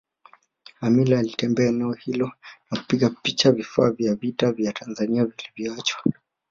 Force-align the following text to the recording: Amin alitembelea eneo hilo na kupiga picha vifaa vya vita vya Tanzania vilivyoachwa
Amin 0.81 1.13
alitembelea 1.13 1.69
eneo 1.69 1.93
hilo 1.93 2.31
na 2.71 2.79
kupiga 2.79 3.09
picha 3.09 3.51
vifaa 3.51 3.91
vya 3.91 4.15
vita 4.15 4.51
vya 4.51 4.71
Tanzania 4.73 5.25
vilivyoachwa 5.25 6.03